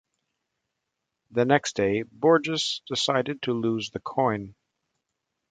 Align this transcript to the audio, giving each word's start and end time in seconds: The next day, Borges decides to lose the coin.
The 1.29 1.45
next 1.45 1.75
day, 1.75 2.01
Borges 2.11 2.81
decides 2.87 3.29
to 3.43 3.53
lose 3.53 3.91
the 3.91 3.99
coin. 3.99 4.55